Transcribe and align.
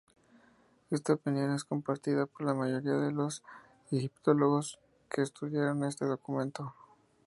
Esta 0.89 1.13
opinión 1.13 1.53
es 1.53 1.63
compartida 1.63 2.25
por 2.25 2.47
la 2.47 2.55
mayoría 2.55 2.93
de 2.93 3.11
los 3.11 3.43
egiptólogos 3.91 4.79
que 5.11 5.21
estudiaron 5.21 5.83
este 5.83 6.05
documento. 6.05 6.73